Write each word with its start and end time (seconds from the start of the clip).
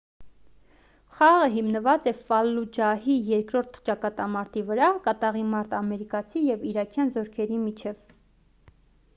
խաղը 1.17 1.49
հիմնված 1.57 2.07
է 2.11 2.13
ֆալլուջահի 2.29 3.17
երկրորդ 3.27 3.77
ճակատամարտի 3.91 4.65
վրա 4.71 4.89
կատաղի 5.09 5.45
մարտ 5.53 5.77
ամերիկացի 5.83 6.45
ու 6.47 6.59
իրաքյան 6.73 7.13
զորքերի 7.19 7.61
միջև 7.69 8.03